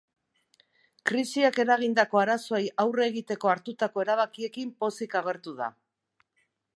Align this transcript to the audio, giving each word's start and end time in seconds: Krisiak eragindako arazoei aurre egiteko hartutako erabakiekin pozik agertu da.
Krisiak 1.09 1.59
eragindako 1.63 2.21
arazoei 2.21 2.63
aurre 2.85 3.05
egiteko 3.11 3.53
hartutako 3.53 4.07
erabakiekin 4.07 4.75
pozik 4.85 5.19
agertu 5.21 5.55
da. 5.61 5.69